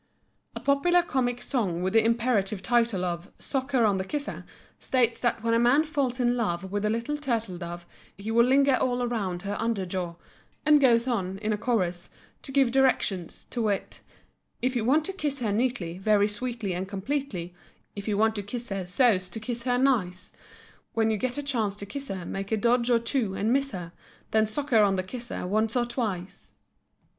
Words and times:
A 0.55 0.59
popular 0.59 1.03
comic 1.03 1.43
song 1.43 1.83
with 1.83 1.93
the 1.93 2.03
imperative 2.03 2.63
title 2.63 3.05
of 3.05 3.29
"Sock 3.37 3.73
her 3.73 3.85
on 3.85 3.97
the 3.97 4.03
kisser" 4.03 4.45
states 4.79 5.21
that 5.21 5.43
when 5.43 5.53
a 5.53 5.59
man 5.59 5.83
falls 5.83 6.19
in 6.19 6.35
love 6.35 6.71
with 6.71 6.83
a 6.85 6.89
little 6.89 7.17
turtle 7.19 7.59
dove 7.59 7.85
"he 8.17 8.31
will 8.31 8.43
linger 8.43 8.75
all 8.77 9.03
around 9.03 9.43
her 9.43 9.55
under 9.61 9.85
jaw" 9.85 10.15
and 10.65 10.81
goes 10.81 11.05
on, 11.07 11.37
in 11.37 11.53
a 11.53 11.57
chorus, 11.59 12.09
to 12.41 12.51
give 12.51 12.71
directions, 12.71 13.45
to 13.51 13.61
wit: 13.61 14.01
If 14.59 14.75
you 14.75 14.83
want 14.83 15.05
to 15.05 15.13
kiss 15.13 15.39
her 15.39 15.51
neatly, 15.51 15.99
very 15.99 16.27
sweetly 16.27 16.73
and 16.73 16.87
completely, 16.89 17.53
If 17.95 18.07
you 18.07 18.17
want 18.17 18.33
to 18.37 18.41
kiss 18.41 18.69
her 18.69 18.87
so's 18.87 19.29
to 19.29 19.39
kiss 19.39 19.65
her 19.65 19.77
nice, 19.77 20.31
When 20.95 21.11
you 21.11 21.17
get 21.17 21.37
a 21.37 21.43
chance 21.43 21.75
to 21.75 21.85
kiss 21.85 22.07
her, 22.07 22.25
make 22.25 22.51
a 22.51 22.57
dodge 22.57 22.89
or 22.89 22.97
two 22.97 23.35
and 23.35 23.53
miss 23.53 23.69
her, 23.69 23.91
Then 24.31 24.47
sock 24.47 24.71
her 24.71 24.81
on 24.81 24.95
the 24.95 25.03
kisser 25.03 25.45
once 25.45 25.75
or 25.75 25.85
twice. 25.85 26.53